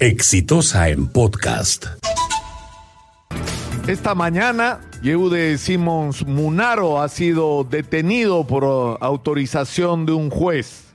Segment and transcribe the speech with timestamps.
[0.00, 1.84] Exitosa en podcast.
[3.86, 10.94] Esta mañana, Yehude Simons Munaro ha sido detenido por autorización de un juez.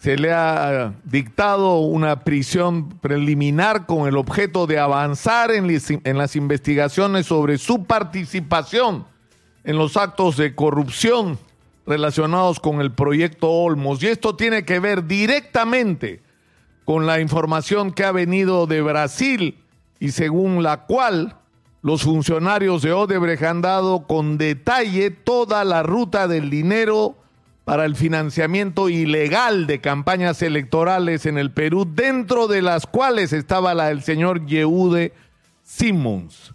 [0.00, 7.26] Se le ha dictado una prisión preliminar con el objeto de avanzar en las investigaciones
[7.26, 9.06] sobre su participación
[9.62, 11.38] en los actos de corrupción
[11.86, 14.02] relacionados con el proyecto Olmos.
[14.02, 16.21] Y esto tiene que ver directamente
[16.84, 19.58] con la información que ha venido de Brasil
[20.00, 21.36] y según la cual
[21.82, 27.16] los funcionarios de Odebrecht han dado con detalle toda la ruta del dinero
[27.64, 33.74] para el financiamiento ilegal de campañas electorales en el Perú, dentro de las cuales estaba
[33.74, 35.12] la del señor Yehude
[35.62, 36.54] Simmons.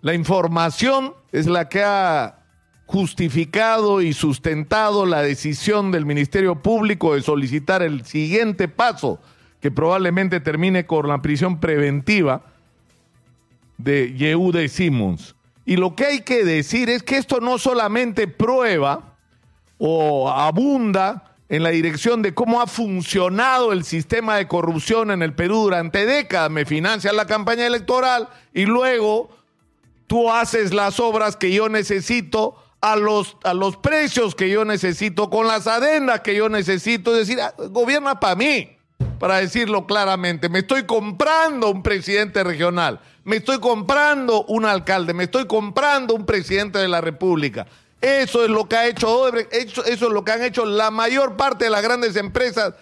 [0.00, 2.38] La información es la que ha
[2.86, 9.20] justificado y sustentado la decisión del Ministerio Público de solicitar el siguiente paso
[9.66, 12.40] que probablemente termine con la prisión preventiva
[13.78, 15.34] de Yehude Simmons.
[15.64, 19.16] Y lo que hay que decir es que esto no solamente prueba
[19.78, 25.34] o abunda en la dirección de cómo ha funcionado el sistema de corrupción en el
[25.34, 26.48] Perú durante décadas.
[26.48, 29.30] Me financian la campaña electoral y luego
[30.06, 35.28] tú haces las obras que yo necesito a los, a los precios que yo necesito,
[35.28, 37.10] con las adendas que yo necesito.
[37.10, 38.75] Es decir, ah, gobierna para mí
[39.18, 40.48] para decirlo claramente.
[40.48, 46.26] Me estoy comprando un presidente regional, me estoy comprando un alcalde, me estoy comprando un
[46.26, 47.66] presidente de la República.
[48.00, 51.36] Eso es lo que ha hecho Odebrecht, eso, es lo que han hecho la mayor
[51.36, 52.74] parte de las grandes empresas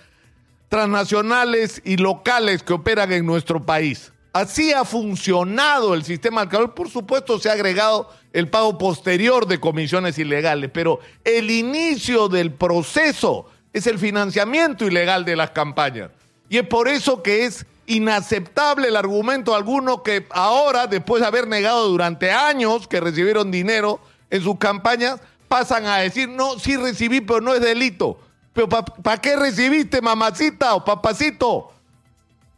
[0.69, 4.13] transnacionales y locales que operan en nuestro país.
[4.33, 6.73] Así ha funcionado el sistema alcalde.
[6.75, 12.53] Por supuesto, se ha agregado el pago posterior de comisiones ilegales, pero el inicio del
[12.53, 16.11] proceso es el financiamiento ilegal de las campañas.
[16.49, 21.27] Y es por eso que es inaceptable el argumento de algunos que ahora, después de
[21.27, 24.01] haber negado durante años que recibieron dinero
[24.31, 28.19] en sus campañas, pasan a decir, no, sí recibí, pero no es delito.
[28.53, 31.73] Pero ¿para qué recibiste, mamacita o papacito?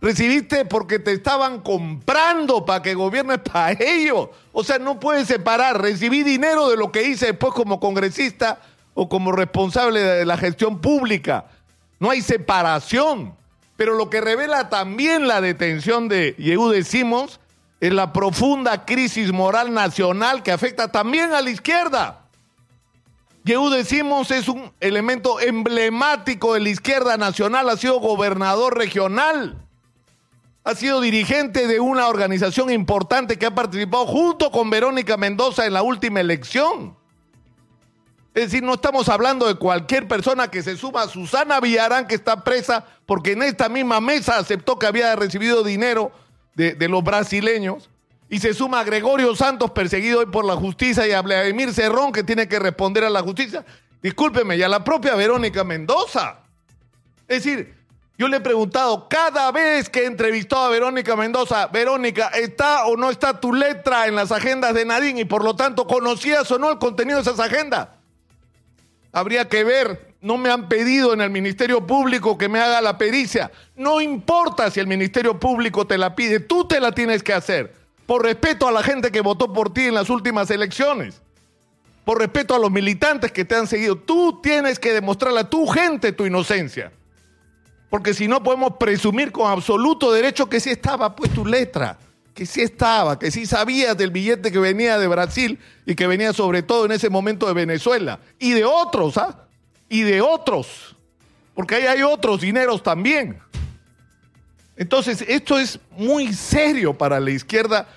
[0.00, 4.28] Recibiste porque te estaban comprando para que gobiernes para ellos.
[4.52, 5.80] O sea, no puedes separar.
[5.80, 8.60] Recibí dinero de lo que hice después como congresista
[8.94, 11.46] o como responsable de la gestión pública.
[11.98, 13.34] No hay separación.
[13.76, 17.40] Pero lo que revela también la detención de Yehude Simons
[17.80, 22.26] es la profunda crisis moral nacional que afecta también a la izquierda.
[23.44, 29.64] Yehude Simons es un elemento emblemático de la izquierda nacional, ha sido gobernador regional,
[30.64, 35.74] ha sido dirigente de una organización importante que ha participado junto con Verónica Mendoza en
[35.74, 36.95] la última elección.
[38.36, 42.14] Es decir, no estamos hablando de cualquier persona que se suma a Susana Villarán, que
[42.14, 46.12] está presa porque en esta misma mesa aceptó que había recibido dinero
[46.54, 47.88] de, los brasileños.
[48.28, 52.12] Y se suma a Gregorio Santos, perseguido hoy por la justicia, y a Vladimir Cerrón,
[52.12, 53.64] que tiene que responder a la justicia.
[54.02, 56.40] Discúlpeme, y a la propia Verónica Mendoza.
[57.26, 57.74] Es decir,
[58.18, 63.08] yo le he preguntado cada vez que he a Verónica Mendoza, Verónica, ¿está o no
[63.08, 65.22] está tu letra en las agendas de Nadine?
[65.22, 67.95] Y por lo tanto, ¿conocías o no el contenido de esas agendas?
[69.12, 70.14] Habría que ver.
[70.20, 73.50] No me han pedido en el Ministerio Público que me haga la pericia.
[73.76, 77.74] No importa si el Ministerio Público te la pide, tú te la tienes que hacer.
[78.06, 81.22] Por respeto a la gente que votó por ti en las últimas elecciones.
[82.04, 83.96] Por respeto a los militantes que te han seguido.
[83.96, 86.92] Tú tienes que demostrarle a tu gente tu inocencia.
[87.90, 91.98] Porque si no podemos presumir con absoluto derecho que sí estaba pues tu letra
[92.36, 96.34] que sí estaba, que sí sabías del billete que venía de Brasil y que venía
[96.34, 98.20] sobre todo en ese momento de Venezuela.
[98.38, 99.46] Y de otros, ¿ah?
[99.88, 100.94] Y de otros.
[101.54, 103.38] Porque ahí hay otros dineros también.
[104.76, 107.88] Entonces, esto es muy serio para la izquierda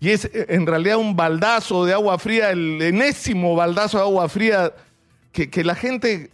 [0.00, 4.26] y es eh, en realidad un baldazo de agua fría, el enésimo baldazo de agua
[4.30, 4.72] fría
[5.32, 6.30] que, que la gente,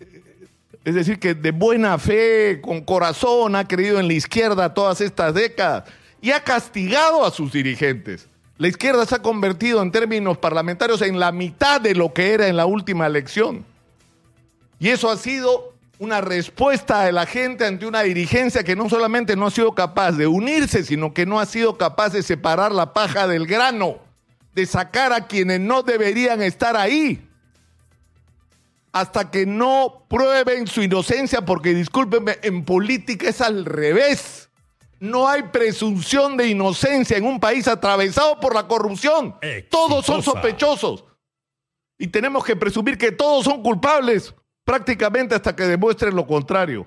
[0.85, 5.35] es decir, que de buena fe, con corazón, ha creído en la izquierda todas estas
[5.35, 5.91] décadas
[6.21, 8.29] y ha castigado a sus dirigentes.
[8.57, 12.49] La izquierda se ha convertido en términos parlamentarios en la mitad de lo que era
[12.49, 13.65] en la última elección.
[14.81, 19.37] Y eso ha sido una respuesta de la gente ante una dirigencia que no solamente
[19.37, 22.93] no ha sido capaz de unirse, sino que no ha sido capaz de separar la
[22.93, 23.99] paja del grano,
[24.55, 27.29] de sacar a quienes no deberían estar ahí,
[28.93, 34.48] hasta que no prueben su inocencia, porque discúlpenme, en política es al revés.
[35.01, 39.37] No hay presunción de inocencia en un país atravesado por la corrupción.
[39.71, 41.05] Todos son sospechosos.
[41.99, 44.35] Y tenemos que presumir que todos son culpables
[44.65, 46.87] prácticamente hasta que demuestren lo contrario.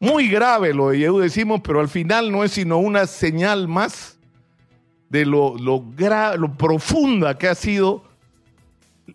[0.00, 4.18] Muy grave lo de Yehu decimos, pero al final no es sino una señal más
[5.08, 5.84] de lo, lo,
[6.36, 8.04] lo profunda que ha sido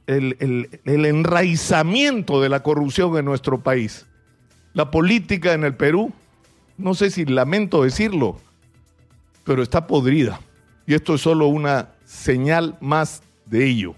[0.07, 4.05] el, el, el enraizamiento de la corrupción en nuestro país.
[4.73, 6.13] La política en el Perú,
[6.79, 8.37] no sé si lamento decirlo,
[9.43, 10.39] pero está podrida.
[10.87, 13.95] Y esto es solo una señal más de ello.